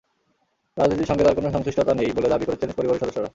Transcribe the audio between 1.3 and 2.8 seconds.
কোনো সংশ্লিষ্টতা নেই বলে দাবি করেছেন